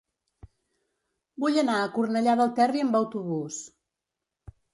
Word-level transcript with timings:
Vull 1.43 1.59
anar 1.63 1.75
a 1.81 1.91
Cornellà 1.99 2.33
del 2.41 2.51
Terri 2.61 2.83
amb 2.87 2.99
autobús. 3.01 3.61